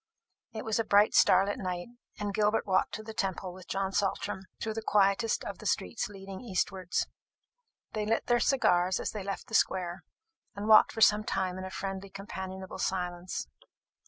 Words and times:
It 0.51 0.65
was 0.65 0.79
a 0.79 0.83
bright 0.83 1.13
starlight 1.13 1.59
night, 1.59 1.89
and 2.17 2.33
Gilbert 2.33 2.65
walked 2.65 2.95
to 2.95 3.03
the 3.03 3.13
Temple 3.13 3.53
with 3.53 3.67
John 3.67 3.91
Saltram, 3.91 4.45
through 4.59 4.73
the 4.73 4.81
quietest 4.81 5.43
of 5.43 5.59
the 5.59 5.67
streets 5.67 6.09
leading 6.09 6.41
east 6.41 6.71
wards. 6.71 7.05
They 7.93 8.07
lit 8.07 8.25
their 8.25 8.39
cigars 8.39 8.99
as 8.99 9.11
they 9.11 9.21
left 9.21 9.45
the 9.45 9.53
square, 9.53 10.03
and 10.55 10.67
walked 10.67 10.91
for 10.91 11.01
some 11.01 11.23
time 11.23 11.55
in 11.59 11.65
a 11.65 11.69
friendly 11.69 12.09
companionable 12.09 12.79
silence. 12.79 13.47